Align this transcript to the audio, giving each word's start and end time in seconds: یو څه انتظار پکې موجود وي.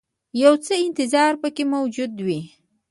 یو 0.43 0.53
څه 0.65 0.73
انتظار 0.85 1.31
پکې 1.41 1.63
موجود 1.73 2.13
وي. 2.25 2.39